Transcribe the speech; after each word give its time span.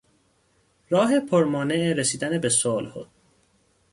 راه 0.89 1.19
پر 1.19 1.43
مانع 1.43 1.93
رسیدن 1.93 2.37
به 2.37 2.49
صلح 2.49 2.93